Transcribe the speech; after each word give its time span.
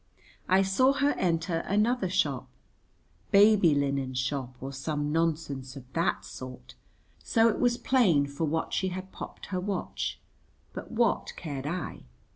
I 0.49 0.63
saw 0.63 0.93
her 0.93 1.11
enter 1.11 1.59
another 1.59 2.09
shop, 2.09 2.49
baby 3.29 3.75
linen 3.75 4.15
shop 4.15 4.55
or 4.59 4.73
some 4.73 5.11
nonsense 5.11 5.75
of 5.75 5.83
that 5.93 6.25
sort, 6.25 6.73
so 7.21 7.49
it 7.49 7.59
was 7.59 7.77
plain 7.77 8.25
for 8.25 8.45
what 8.45 8.73
she 8.73 8.87
had 8.87 9.11
popped 9.11 9.45
her 9.53 9.59
watch; 9.59 10.19
but 10.73 10.89
what 10.91 11.33
cared 11.35 11.67
I? 11.67 12.05